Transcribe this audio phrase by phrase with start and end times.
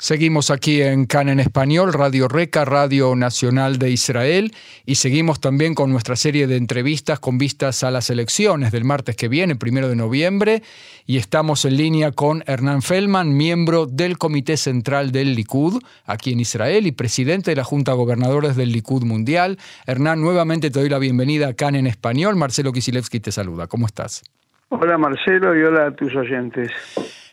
[0.00, 4.50] Seguimos aquí en CAN en Español, Radio Reca, Radio Nacional de Israel,
[4.86, 9.14] y seguimos también con nuestra serie de entrevistas con vistas a las elecciones del martes
[9.14, 10.62] que viene, primero de noviembre,
[11.04, 16.40] y estamos en línea con Hernán Feldman, miembro del Comité Central del Likud, aquí en
[16.40, 19.58] Israel, y presidente de la Junta de Gobernadores del Likud Mundial.
[19.86, 22.36] Hernán, nuevamente te doy la bienvenida a CAN en Español.
[22.36, 23.66] Marcelo Kisilevsky te saluda.
[23.66, 24.22] ¿Cómo estás?
[24.70, 26.70] Hola Marcelo y hola a tus oyentes.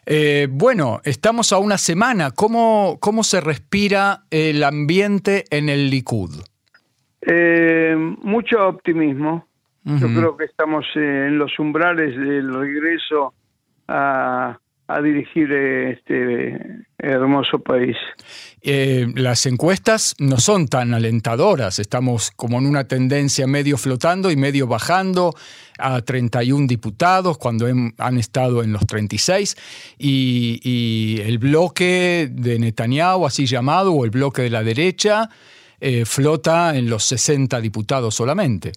[0.10, 2.32] Eh, bueno, estamos a una semana.
[2.32, 6.32] ¿Cómo, ¿Cómo se respira el ambiente en el Likud?
[7.22, 7.94] Eh,
[8.24, 9.46] mucho optimismo.
[9.84, 13.34] Yo creo que estamos en los umbrales del regreso
[13.88, 17.98] a, a dirigir este hermoso país.
[18.62, 24.38] Eh, las encuestas no son tan alentadoras, estamos como en una tendencia medio flotando y
[24.38, 25.34] medio bajando
[25.78, 33.25] a 31 diputados cuando han estado en los 36 y, y, el bloque de Netanyahu,
[33.25, 35.30] así llamado, o el bloque de la derecha,
[35.80, 38.72] eh, flota en los 60 diputados solamente.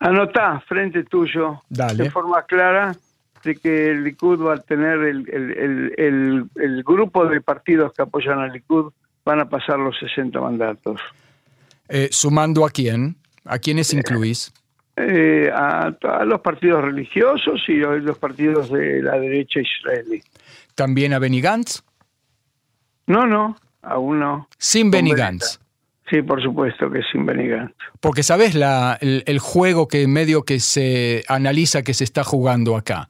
[0.00, 2.94] Anotá frente tuyo de forma clara
[3.44, 8.52] de que el Likud va a tener el, el, grupo de partidos que apoyan al
[8.52, 8.92] Likud
[9.24, 11.00] van a pasar los 60 mandatos.
[11.88, 13.16] Eh, ¿Sumando a quién?
[13.44, 14.52] ¿A quiénes eh, incluís?
[14.96, 20.22] Eh, a, los partidos religiosos y a los partidos de la derecha israelí.
[20.74, 21.82] ¿También a Benny Gantz?
[23.06, 24.48] No, no, aún no.
[24.58, 25.60] Sin Benny Gantz.
[26.10, 27.74] Sí, por supuesto que sin Benny Gantz.
[28.00, 33.08] Porque sabes la, el, juego que medio que se analiza que se está jugando acá.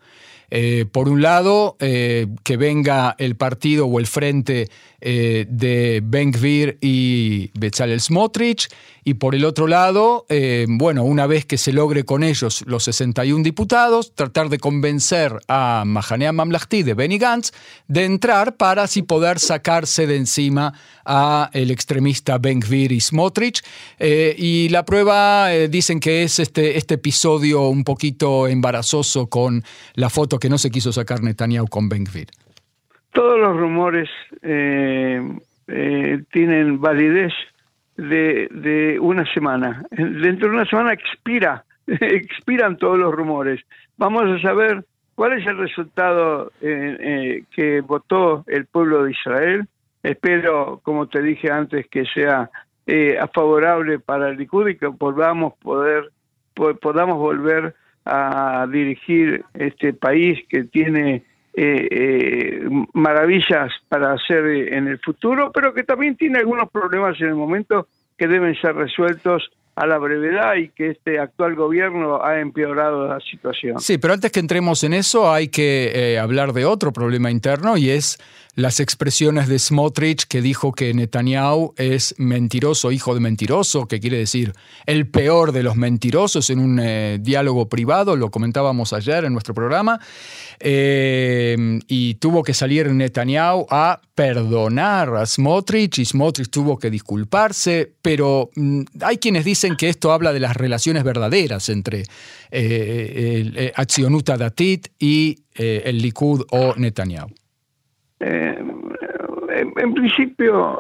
[0.51, 4.69] Eh, por un lado, eh, que venga el partido o el frente
[5.07, 8.69] eh, de Ben Gvir y Bezalel Smotrich,
[9.07, 10.25] y por el otro lado,
[10.67, 15.83] bueno, una vez que se logre con ellos los 61 diputados, tratar de convencer a
[15.85, 17.51] Mahanea Mamlahti de Benny Gantz
[17.87, 20.73] de entrar para así poder sacarse de encima
[21.05, 23.63] a el extremista Ben Gvir y Smotrich.
[24.01, 29.65] y la prueba dicen que es este, este episodio un poquito embarazoso con
[29.95, 32.29] la foto que no se quiso sacar Netanyahu con Ben Gvir.
[33.15, 34.11] Todos los rumores
[34.43, 35.23] eh,
[35.69, 37.33] eh, tienen validez
[37.97, 39.85] de, una semana.
[39.93, 43.61] Dentro de una semana expira, expiran todos los rumores.
[43.97, 49.69] Vamos a saber cuál es el resultado eh, que votó el pueblo de Israel.
[50.03, 52.51] Espero, como te dije antes, que sea
[53.33, 56.11] favorable para el Likud y que podamos poder
[56.55, 57.75] podamos volver
[58.05, 61.25] a dirigir este país que tiene
[61.57, 67.29] eh, eh, maravillas para hacer en el futuro, pero que también tiene algunos problemas en
[67.29, 67.87] el momento
[68.19, 73.19] que deben ser resueltos a la brevedad y que este actual gobierno ha empeorado la
[73.21, 73.81] situación.
[73.81, 77.77] Sí, pero antes que entremos en eso hay que eh, hablar de otro problema interno
[77.77, 78.19] y es
[78.55, 84.19] las expresiones de Smotrich que dijo que Netanyahu es mentiroso, hijo de mentiroso, que quiere
[84.19, 84.53] decir
[84.87, 89.55] el peor de los mentirosos en un eh, diálogo privado, lo comentábamos ayer en nuestro
[89.55, 90.01] programa,
[90.61, 97.93] eh, y tuvo que salir Netanyahu a perdonar a Smotrich y Smotrich tuvo que disculparse,
[98.03, 102.05] pero mm, hay quienes dicen que esto habla de las relaciones verdaderas entre
[102.53, 107.29] eh, Accionuta Datit y el Likud o Netanyahu.
[108.21, 108.65] Eh,
[109.77, 110.79] en, principio,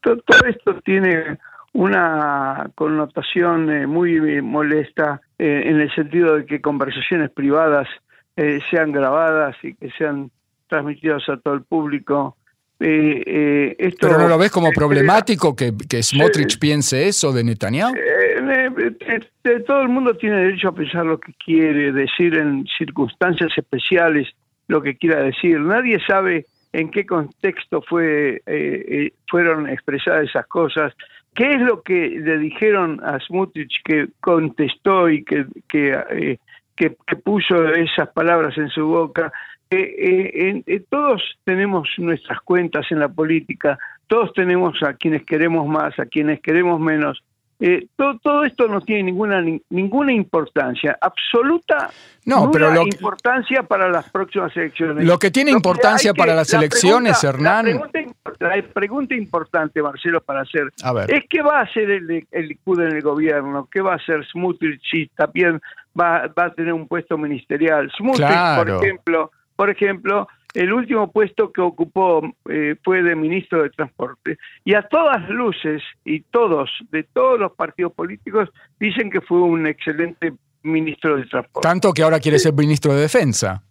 [0.00, 1.38] todo, esto tiene
[1.72, 7.88] una connotación eh, muy molesta eh, en el sentido de que conversaciones privadas
[8.70, 10.30] sean grabadas y que sean
[10.68, 12.36] transmitidas a todo el público.
[12.78, 17.94] ¿Pero no lo ves como problemático que, que Smotrich piense eso de Netanyahu?
[19.66, 24.28] todo el mundo tiene derecho a pensar lo que quiere, decir en circunstancias especiales
[24.68, 25.60] lo que quiera decir.
[25.60, 30.92] Nadie sabe en qué contexto fue, eh, eh, fueron expresadas esas cosas,
[31.34, 36.38] qué es lo que le dijeron a Smutrich que contestó y que, que, eh,
[36.74, 36.90] que,
[37.24, 39.32] puso esas palabras en su boca.
[40.90, 46.40] todos tenemos nuestras cuentas en la política, todos tenemos a quienes queremos más, a quienes
[46.40, 47.22] queremos menos,
[47.58, 51.90] eh, todo, esto no tiene ninguna ninguna importancia, absoluta
[52.26, 55.04] no, pero lo, importancia para las próximas elecciones.
[55.04, 57.80] Lo que tiene importancia para las elecciones, Hernán.
[58.40, 60.72] La pregunta, importante, Marcelo, para hacer
[61.08, 64.26] es qué va a hacer el, el Likud en el gobierno, qué va a hacer
[64.26, 65.60] Smutrich si también
[65.98, 67.90] va, va a tener un puesto ministerial.
[67.96, 73.70] Smutrich, por ejemplo, por ejemplo, el último puesto que ocupó eh, fue de ministro de
[73.70, 74.38] Transporte.
[74.64, 78.48] Y a todas luces, y todos, de todos los partidos políticos,
[78.80, 80.32] dicen que fue un excelente
[80.62, 81.68] ministro de Transporte.
[81.68, 83.62] Tanto que ahora quiere ser ministro de Defensa.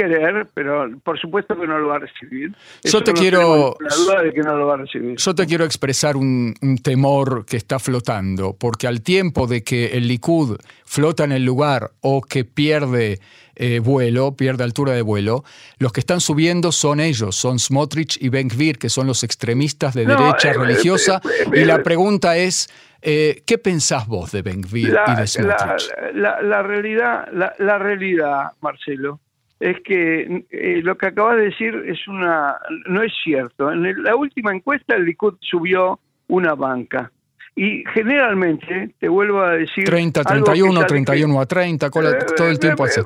[0.00, 2.54] Querer, pero por supuesto que no lo va a recibir.
[2.82, 3.76] Yo te quiero.
[3.80, 5.16] La duda de que no lo va a recibir.
[5.16, 9.88] Yo te quiero expresar un, un, temor que está flotando, porque al tiempo de que
[9.88, 10.56] el Likud
[10.86, 13.18] flota en el lugar o que pierde
[13.56, 15.44] eh, vuelo, pierde altura de vuelo,
[15.78, 19.92] los que están subiendo son ellos, son Smotrich y Ben Gvir, que son los extremistas
[19.92, 21.20] de derecha eh, religiosa.
[21.52, 22.68] eh, y la pregunta es.
[23.02, 25.90] ¿Qué pensás vos de Ben Gvir y de Smotrich?
[26.12, 29.20] La, la, la, realidad, la, la, realidad, Marcelo,
[29.60, 32.56] es que eh, lo que acabas de decir es una
[32.88, 33.70] no es cierto.
[33.70, 37.12] En el, la última encuesta el Likud subió una banca.
[37.54, 39.84] Y generalmente, te vuelvo a decir...
[39.84, 43.00] 30 31, 31 que, a 30, la, todo el tiempo así.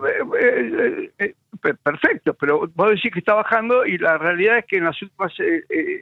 [1.19, 1.35] Eh,
[1.83, 5.33] perfecto, pero vos decís que está bajando y la realidad es que en las últimas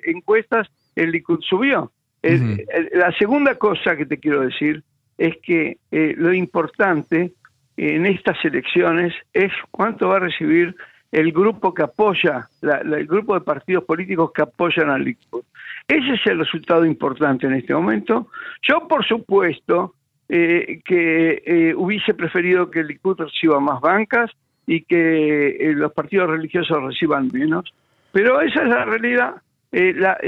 [0.04, 1.92] encuestas el Likud subió.
[2.24, 2.88] Uh -huh.
[2.92, 4.82] La segunda cosa que te quiero decir
[5.18, 7.32] es que eh, lo importante
[7.76, 10.74] en estas elecciones es cuánto va a recibir
[11.10, 15.42] el grupo que apoya, la, el grupo de partidos políticos que apoyan al Likud.
[15.86, 18.28] Ese es el resultado importante en este momento.
[18.62, 19.94] Yo, por supuesto,
[20.28, 24.30] eh, que eh, hubiese preferido que el Likud reciba más bancas
[24.66, 27.74] y que eh, los partidos religiosos reciban menos,
[28.12, 29.34] pero esa es la realidad.
[29.70, 30.18] La,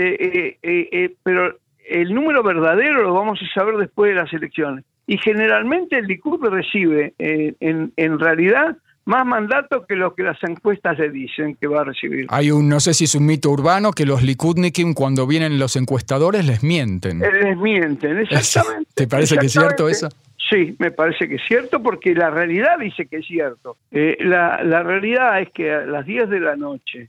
[1.23, 4.85] pero el número verdadero lo vamos a saber después de las elecciones.
[5.07, 10.43] Y generalmente el Likud recibe, eh, en, en, realidad, más mandatos que lo que las
[10.43, 12.27] encuestas le dicen que va a recibir.
[12.31, 15.77] Hay un, no sé si es un mito urbano, que los Likudnikim cuando vienen los
[15.77, 17.23] encuestadores les mienten.
[17.23, 18.91] Eh, les mienten, exactamente.
[18.95, 20.09] ¿Te parece que es cierto eso?
[20.51, 23.77] Sí, me parece que es cierto porque la realidad dice que es cierto.
[23.91, 27.09] Eh, la, la realidad es que a las 10 de la noche,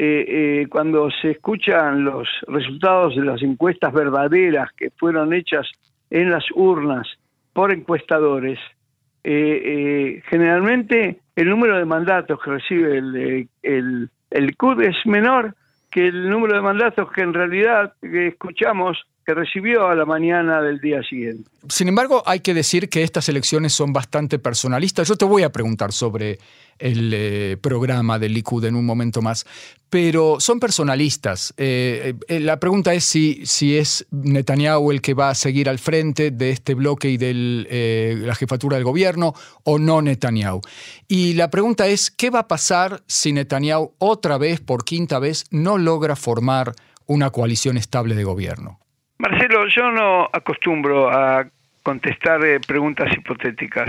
[0.00, 5.66] eh, eh, cuando se escuchan los resultados de las encuestas verdaderas que fueron hechas
[6.08, 7.17] en las urnas
[7.58, 8.56] por encuestadores,
[9.24, 15.56] eh, generalmente el número de mandatos que recibe el, el, el CUD es menor
[15.90, 18.96] que el número de mandatos que en realidad escuchamos
[19.28, 21.50] que recibió a la mañana del día siguiente.
[21.68, 25.06] Sin embargo, hay que decir que estas elecciones son bastante personalistas.
[25.06, 26.38] Yo te voy a preguntar sobre
[26.78, 29.44] el eh, programa del Likud en un momento más,
[29.90, 31.52] pero son personalistas.
[31.58, 35.78] Eh, eh, la pregunta es si, si es Netanyahu el que va a seguir al
[35.78, 40.62] frente de este bloque y de la jefatura del gobierno o no Netanyahu.
[41.06, 45.44] Y la pregunta es, ¿qué va a pasar si Netanyahu otra vez, por quinta vez,
[45.50, 46.72] no logra formar
[47.04, 48.78] una coalición estable de gobierno?
[49.18, 51.44] Marcelo, yo no acostumbro a
[51.82, 53.88] contestar eh, preguntas hipotéticas.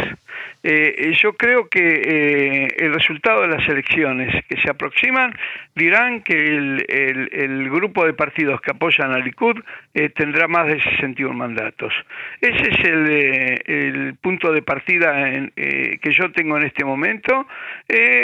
[0.62, 5.34] Eh, yo creo que eh, el resultado de las elecciones que se aproximan
[5.74, 9.58] dirán que el, el, grupo de partidos que apoyan al Likud
[9.94, 11.94] eh, tendrá más de 61 mandatos.
[12.42, 17.48] Ese es el, el punto de partida en, que yo tengo en este momento.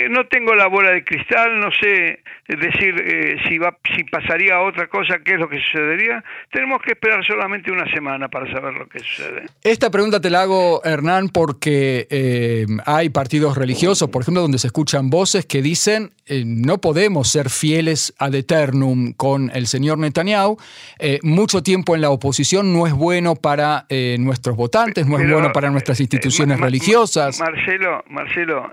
[0.09, 4.87] no tengo la bola de cristal, no sé decir si, va, si pasaría a otra
[4.87, 6.21] cosa, qué es lo que sucedería.
[6.51, 9.43] Tenemos que esperar solamente una semana para saber lo que sucede.
[9.65, 14.67] Esta pregunta te la hago, Hernán, porque eh, hay partidos religiosos, por ejemplo, donde se
[14.67, 20.57] escuchan voces que dicen eh, no podemos ser fieles ad eternum con el señor Netanyahu.
[20.99, 23.87] Eh, mucho tiempo en la oposición no es bueno para
[24.19, 27.39] nuestros votantes, no Pero, es bueno para nuestras instituciones religiosas.
[27.39, 28.71] Marcelo, Marcelo,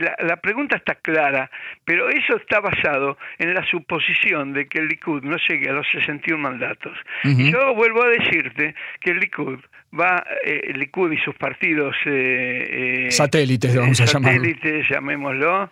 [0.00, 1.48] la, la, pregunta está clara,
[1.84, 5.86] pero eso está basado en la suposición de que el Likud no llegue a los
[5.92, 6.96] 61 mandatos.
[7.22, 7.52] Uh -huh.
[7.52, 9.60] Yo vuelvo a decirte que el Likud
[9.92, 15.70] va eh, Likud y sus partidos eh, eh, satélites, vamos a satélites, llamémoslo,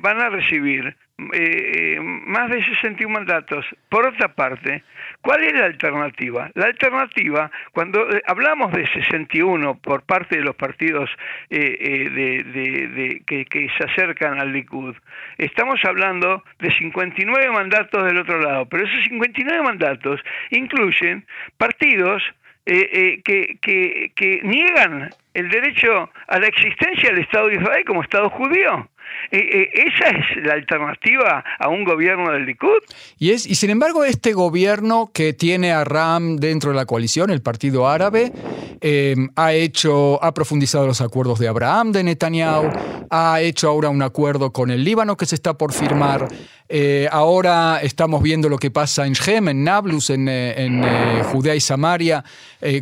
[0.00, 3.64] van a recibir más de 61 mandatos.
[3.88, 4.82] Por otra parte,
[5.20, 6.50] ¿cuál es la alternativa?
[6.54, 11.08] La alternativa, cuando hablamos de 61 por parte de los partidos
[11.50, 12.42] de, de,
[12.88, 14.96] de, que, que se acercan al Likud,
[15.38, 21.24] estamos hablando de 59 mandatos del otro lado, pero esos 59 mandatos incluyen
[21.56, 22.24] partidos
[22.66, 27.84] eh, eh, que, que, que, niegan el derecho a la existencia del Estado de Israel
[27.84, 28.88] como Estado judío.
[29.30, 32.82] Eh, ¿Esa es la alternativa a un gobierno del Likud?
[33.18, 37.30] Y, es, y sin embargo, este gobierno que tiene a Ram dentro de la coalición,
[37.30, 38.32] el Partido Árabe,
[38.80, 42.70] eh, ha hecho, ha profundizado los acuerdos de Abraham de Netanyahu,
[43.10, 46.28] ha hecho ahora un acuerdo con el Líbano que se está por firmar.
[46.66, 50.82] Eh, ahora estamos viendo lo que pasa en Shem, en Nablus, en
[51.24, 52.24] Judea y Samaria,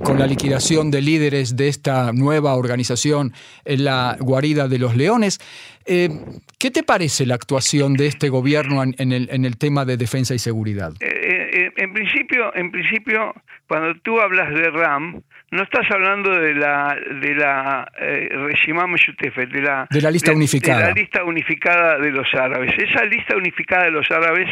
[0.05, 3.33] con la liquidación de líderes de esta nueva organización
[3.65, 5.41] en la guarida de los leones.
[5.85, 10.35] ¿Qué te parece la actuación de este gobierno en el, en el tema de defensa
[10.35, 10.93] y seguridad?
[11.01, 13.35] en principio, en principio,
[13.67, 15.23] cuando tú hablas de RAM,
[15.53, 20.85] no estás hablando de la de la eh, de la de la lista unificada, de
[20.85, 22.75] la lista unificada de los árabes.
[22.79, 24.49] Esa lista unificada de los árabes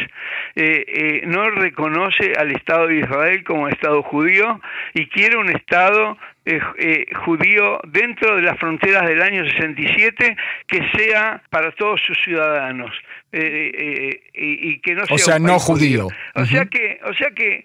[0.55, 4.61] eh, eh, no reconoce al Estado de Israel como Estado judío
[4.93, 10.35] y quiere un Estado eh, judío dentro de las fronteras del año 67
[10.67, 12.91] que sea para todos sus ciudadanos
[13.31, 17.63] eh, y, que no sea o sea no judío, o sea que o sea que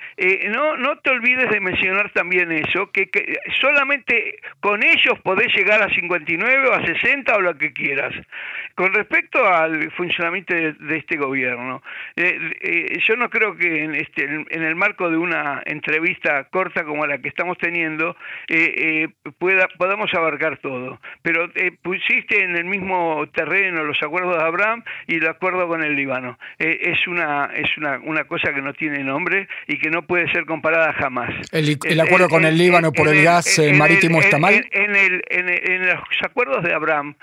[0.51, 5.83] no no te olvides de mencionar también eso que, que, solamente con ellos podés llegar
[5.83, 8.13] a 59 o a 60 o lo que quieras
[8.77, 11.83] con respecto al funcionamiento de, este gobierno
[12.17, 17.19] yo no creo que en este en el marco de una entrevista corta como la
[17.19, 18.17] que estamos teniendo
[18.49, 21.01] eh, eh, pueda, podamos abarcar todo.
[21.23, 25.83] Pero eh, pusiste en el mismo terreno los acuerdos de Abraham y el acuerdo con
[25.83, 26.39] el Líbano.
[26.59, 30.31] Eh, es una es una, una cosa que no tiene nombre y que no puede
[30.33, 31.31] ser comparada jamás.
[31.53, 34.55] ¿El, acuerdo con el Líbano por el, gas marítimo está mal?
[34.71, 37.15] En, el, en, los acuerdos de Abraham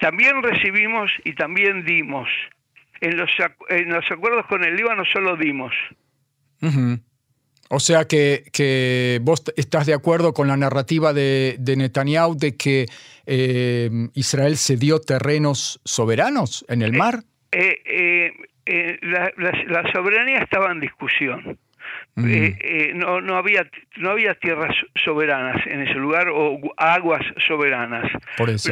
[0.00, 2.28] también recibimos y también dimos.
[3.00, 3.30] En los,
[3.68, 5.72] en los acuerdos con el Líbano solo dimos.
[7.70, 12.56] O sea que, que, vos estás de acuerdo con la narrativa de, de Netanyahu de
[12.56, 12.86] que
[13.26, 17.24] eh, Israel cedió terrenos soberanos en el eh, mar.
[17.52, 18.32] Eh,
[19.02, 21.58] la, la, soberanía estaba en discusión.
[22.16, 28.08] Eh, eh, no, no, había, no había tierras soberanas en ese lugar o aguas soberanas.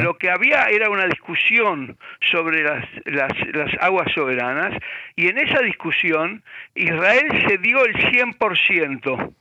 [0.01, 1.97] Lo que había era una discusión
[2.31, 4.73] sobre las, las, las aguas soberanas
[5.17, 6.41] y en esa discusión
[6.73, 9.33] Israel se dio el 100%.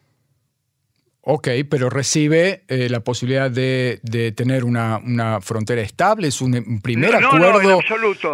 [1.24, 6.80] Ok, pero recibe eh, la posibilidad de, de tener una, una, frontera estable, es un,
[6.82, 7.78] primer acuerdo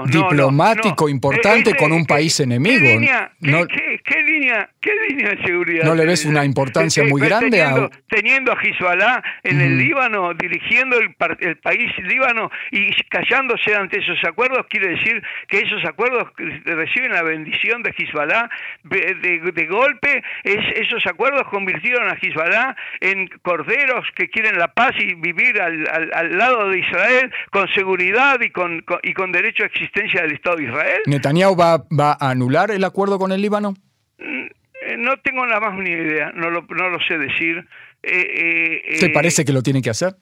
[0.07, 2.81] diplomático importante con un país enemigo.
[2.81, 5.85] ¿Qué, línea, ¿Qué línea de seguridad?
[5.85, 7.59] ¿No le ves una importancia muy grande?
[7.59, 13.75] Teniendo a, teniendo a Hezbollah en el Líbano, dirigiendo el, el, país Líbano y callándose
[13.75, 16.29] ante esos acuerdos, quiere decir que esos acuerdos
[16.65, 18.49] reciben la bendición de Hezbollah.
[18.85, 19.15] De,
[19.53, 25.15] de, golpe, es, esos acuerdos convirtieron a Hezbollah en corderos que quieren la paz y
[25.15, 30.23] vivir al, al, lado de Israel con seguridad y con, y con derecho a existencia
[30.23, 31.01] del Estado de Israel.
[31.07, 33.75] ¿Netanyahu va, va a anular el acuerdo con el Líbano?
[34.19, 34.47] Mm,
[34.83, 37.67] eh, no tengo la más ni idea, no lo, no lo sé decir.
[38.03, 40.15] Eh, eh, ¿Se parece que lo tiene que hacer?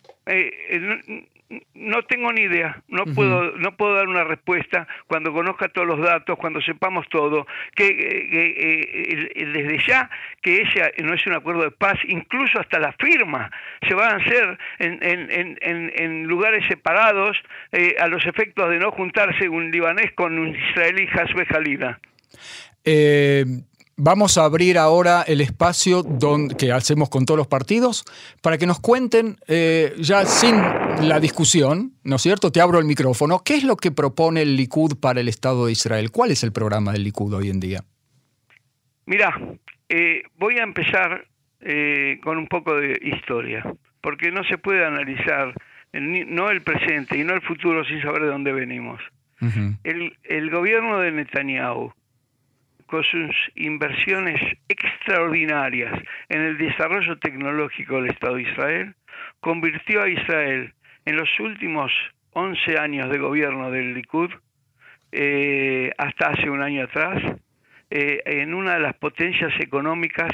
[1.74, 6.00] No tengo ni idea, no puedo no puedo dar una respuesta cuando conozca todos los
[6.00, 10.10] datos, cuando sepamos todo, que, eh, desde ya
[10.42, 13.50] que ese no es un acuerdo de paz, incluso hasta la firma
[13.86, 17.36] se van a hacer en, en, en, en lugares separados
[17.72, 22.00] eh, a los efectos de no juntarse un libanés con un israelí Hasbe Jalila.
[22.84, 23.44] Eh,
[23.98, 26.04] Vamos a abrir ahora el espacio
[26.58, 28.04] que hacemos con todos los partidos
[28.42, 30.54] para que nos cuenten, eh, ya sin
[31.08, 32.52] la discusión, ¿no es cierto?
[32.52, 33.40] Te abro el micrófono.
[33.42, 36.10] ¿Qué es lo que propone el Likud para el Estado de Israel?
[36.10, 37.80] ¿Cuál es el programa del Likud hoy en día?
[39.06, 39.34] Mira,
[39.88, 41.26] eh, voy a empezar
[41.60, 43.64] eh, con un poco de historia,
[44.02, 45.54] porque no se puede analizar
[45.94, 49.00] no el presente y no el futuro sin saber de dónde venimos.
[49.84, 51.94] el, el gobierno de Netanyahu
[52.86, 55.92] con sus inversiones extraordinarias
[56.28, 58.94] en el desarrollo tecnológico del Estado de Israel,
[59.40, 60.72] convirtió a Israel
[61.04, 61.92] en los últimos
[62.32, 64.30] 11 años de gobierno del Likud,
[65.12, 67.22] eh, hasta hace un año atrás,
[67.90, 70.32] eh, en una de las potencias económicas,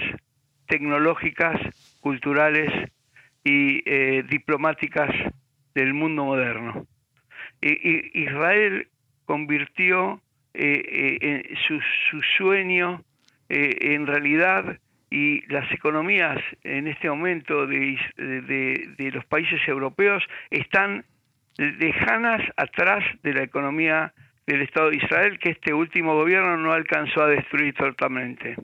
[0.66, 1.60] tecnológicas,
[2.00, 2.70] culturales
[3.44, 5.10] y eh, diplomáticas
[5.74, 6.86] del mundo moderno.
[7.60, 8.88] Israel
[9.24, 10.20] convirtió
[10.54, 11.80] eh, eh, su,
[12.10, 13.02] su, sueño
[13.48, 14.78] eh, en realidad
[15.10, 17.98] y las economías en este momento de,
[19.14, 21.06] los países europeos están
[21.56, 24.12] lejanas atrás de la economía
[24.46, 28.56] del Estado de Israel que este último gobierno no alcanzó a destruir totalmente.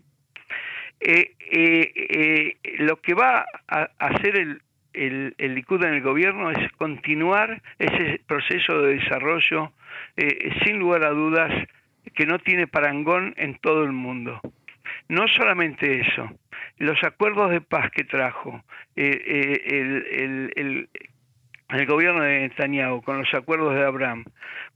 [2.80, 4.60] lo que va a hacer el,
[4.92, 9.72] el, el Likud en el gobierno es continuar ese proceso de desarrollo,
[10.64, 11.52] sin lugar a dudas,
[12.14, 14.40] que no tiene parangón en todo el mundo.
[15.08, 16.30] No solamente eso,
[16.78, 18.62] los acuerdos de paz que trajo,
[18.96, 20.88] eh, eh, el,
[21.70, 24.24] el gobierno de Netanyahu con los acuerdos de Abraham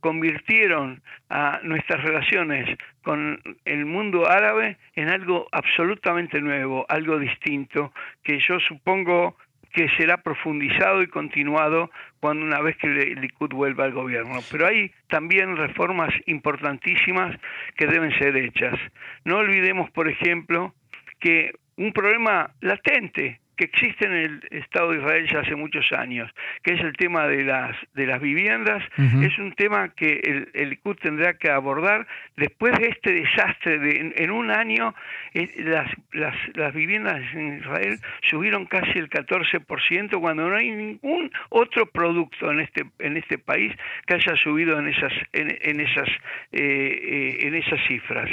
[0.00, 8.38] convirtieron a nuestras relaciones con el mundo árabe en algo absolutamente nuevo, algo distinto, que
[8.40, 9.38] yo supongo
[9.72, 14.38] que será profundizado y continuado cuando una vez que el Likud vuelva al gobierno.
[14.50, 17.36] Pero hay también reformas importantísimas
[17.76, 18.78] que deben ser hechas.
[19.24, 20.74] No olvidemos, por ejemplo,
[21.20, 26.30] que un problema latente que existe en el Estado de Israel ya hace muchos años,
[26.62, 30.70] que es el tema de las de las viviendas, es un tema que el, el
[30.70, 32.06] Likud tendrá que abordar
[32.36, 34.94] después de este desastre de en, un año
[35.34, 41.30] eh, las, las, las viviendas en Israel subieron casi el 14% cuando no hay ningún
[41.50, 43.72] otro producto en este en este país
[44.06, 46.08] que haya subido en esas en, en esas
[46.52, 48.30] eh, eh, en esas cifras.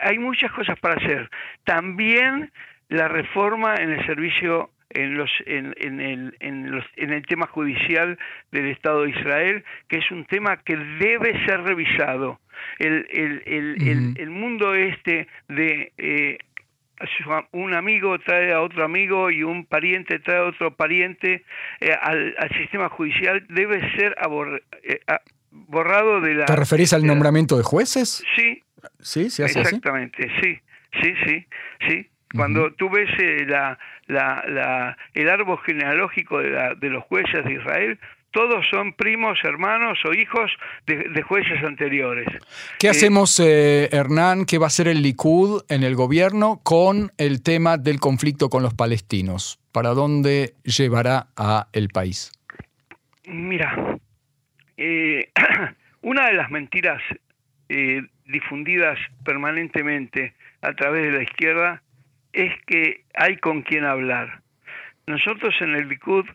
[0.00, 1.30] hay muchas cosas para hacer.
[1.64, 2.50] También
[2.90, 7.46] la reforma en el servicio en los en, en, el, en, los, en el tema
[7.46, 8.18] judicial
[8.50, 12.40] del Estado de Israel, que es un tema que debe ser revisado.
[12.78, 16.38] El, el, el, el, mundo este de eh,
[17.52, 21.44] un amigo trae a otro amigo y un pariente trae a otro pariente
[21.80, 25.00] eh, al, al, sistema judicial debe ser abor, eh,
[25.50, 26.46] borrado de la...
[26.46, 28.22] ¿Te referís al nombramiento de jueces?
[28.36, 28.62] Sí.
[28.98, 30.58] Sí, se hace Exactamente, sí,
[31.02, 31.46] sí, sí,
[31.86, 32.10] sí.
[32.34, 37.44] Cuando tú ves eh, la, la, la, el árbol genealógico de, la, de, los jueces
[37.44, 37.98] de Israel,
[38.30, 40.50] todos son primos, hermanos o hijos
[40.86, 42.26] de, de jueces anteriores.
[42.78, 44.44] ¿Qué eh, hacemos, eh, Hernán?
[44.44, 48.62] ¿Qué va a hacer el Likud en el gobierno con el tema del conflicto con
[48.62, 49.58] los palestinos?
[49.72, 52.32] ¿Para dónde llevará a el país?
[53.26, 53.98] Mira,
[54.76, 55.30] eh,
[56.02, 57.02] una de las mentiras
[57.68, 61.82] eh, difundidas permanentemente a través de la izquierda
[62.32, 64.40] es que hay con quien hablar.
[65.06, 66.26] Nosotros en el Likud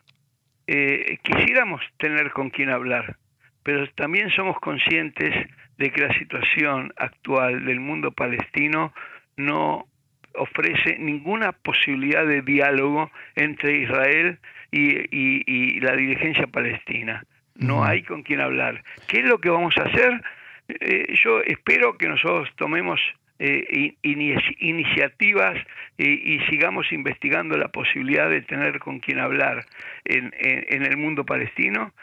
[0.67, 3.17] eh, quisiéramos tener con quien hablar,
[3.63, 5.33] pero también somos conscientes
[5.77, 8.93] de que la situación actual del mundo palestino
[9.37, 9.87] no
[10.33, 14.39] ofrece ninguna posibilidad de diálogo entre Israel
[14.71, 17.23] y, y, y la dirigencia palestina.
[17.55, 18.83] No hay con quien hablar.
[19.07, 20.21] ¿Qué es lo que vamos a hacer?
[20.67, 22.99] Eh, yo espero que nosotros tomemos
[23.39, 25.57] eh, iniciativas
[25.97, 29.65] y, sigamos investigando la posibilidad de tener con quien hablar
[30.05, 31.93] en, en, el mundo palestino,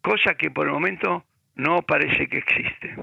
[0.00, 1.24] cosa que por el momento
[1.56, 2.96] no parece que existe.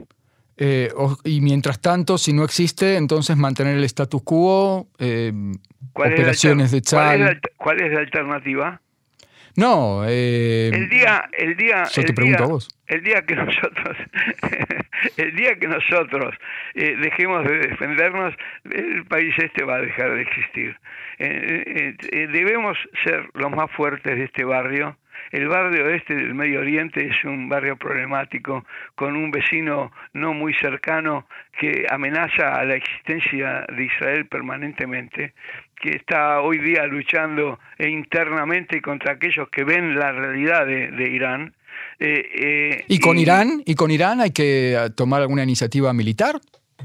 [0.58, 0.89] Eh,
[1.26, 5.34] y mientras tanto, si no existe, entonces mantener el status quo, eh,
[5.93, 7.41] operaciones de Chal.
[7.58, 8.82] ¿Cuál es la alternativa?
[9.58, 12.68] No, eh, el día, el día, yo te pregunto a vos.
[12.88, 13.98] El día que nosotros,
[15.18, 16.36] el día que nosotros
[16.74, 18.36] eh, dejemos de defendernos,
[18.70, 20.78] el país este va a dejar de existir.
[21.18, 24.98] Eh, eh, debemos ser los más fuertes de este barrio.
[25.32, 28.65] El barrio este del Medio Oriente es un barrio problemático,
[28.96, 31.28] con un vecino no muy cercano
[31.60, 35.34] que amenaza a la existencia de Israel permanentemente
[35.79, 41.53] que está hoy día luchando internamente contra aquellos que ven la realidad de, de Irán.
[41.99, 43.61] Eh, eh, ¿Y con y, Irán?
[43.65, 46.39] ¿Y con Irán hay que tomar alguna iniciativa militar?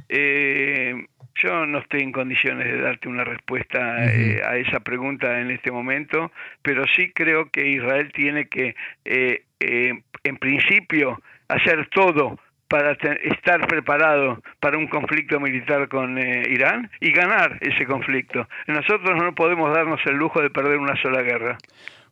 [0.08, 0.94] Eh,
[1.34, 4.44] yo no estoy en condiciones de darte una respuesta uh -huh.
[4.44, 6.30] a esa pregunta en este momento,
[6.62, 8.74] pero sí creo que Israel tiene que,
[9.04, 12.38] en principio, hacer todo
[12.70, 18.46] para estar preparado para un conflicto militar con eh, Irán y ganar ese conflicto.
[18.68, 21.58] Nosotros no podemos darnos el lujo de perder una sola guerra.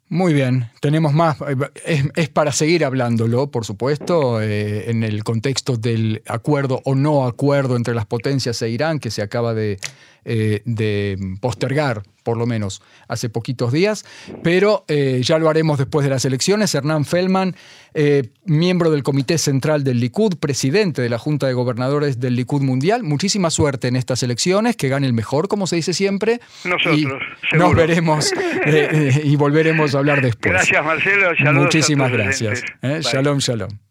[0.09, 1.37] Muy bien, tenemos más.
[1.85, 7.25] Es, es para seguir hablándolo, por supuesto, eh, en el contexto del acuerdo o no
[7.25, 9.79] acuerdo entre las potencias e Irán que se acaba de,
[10.31, 14.05] eh, de postergar, por lo menos, hace poquitos días.
[14.43, 16.75] Pero eh, ya lo haremos después de las elecciones.
[16.75, 17.57] Hernán Feldman,
[17.95, 22.61] eh, miembro del Comité Central del Likud, presidente de la Junta de Gobernadores del Likud
[22.61, 23.05] Mundial.
[23.05, 26.41] Muchísima suerte en estas elecciones, que gane el mejor, como se dice siempre.
[26.65, 27.21] Nosotros, y seguro.
[27.55, 28.31] Nos veremos
[29.25, 30.53] y volveremos a hablar después.
[30.53, 31.31] Gracias, Marcelo.
[31.55, 32.63] Muchísimas gracias.
[32.83, 33.88] Shalom, shalom.